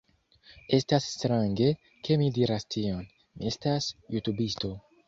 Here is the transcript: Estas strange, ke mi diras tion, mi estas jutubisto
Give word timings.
Estas 0.77 1.09
strange, 1.17 1.67
ke 2.09 2.17
mi 2.23 2.33
diras 2.41 2.67
tion, 2.77 3.07
mi 3.39 3.55
estas 3.55 3.93
jutubisto 4.19 4.79